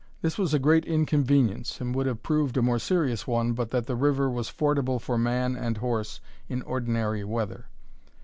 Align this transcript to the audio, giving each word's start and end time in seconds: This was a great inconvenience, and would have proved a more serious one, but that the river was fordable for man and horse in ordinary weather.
This 0.23 0.35
was 0.35 0.51
a 0.51 0.57
great 0.57 0.83
inconvenience, 0.85 1.79
and 1.79 1.93
would 1.93 2.07
have 2.07 2.23
proved 2.23 2.57
a 2.57 2.61
more 2.63 2.79
serious 2.79 3.27
one, 3.27 3.53
but 3.53 3.69
that 3.69 3.85
the 3.85 3.95
river 3.95 4.31
was 4.31 4.49
fordable 4.49 4.97
for 4.99 5.15
man 5.15 5.55
and 5.55 5.77
horse 5.77 6.19
in 6.49 6.63
ordinary 6.63 7.23
weather. 7.23 7.67